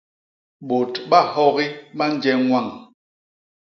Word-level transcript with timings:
Bôt 0.67 0.93
bahogi 1.09 1.65
ba 1.97 2.05
nje 2.13 2.31
ñwañ. 2.45 2.65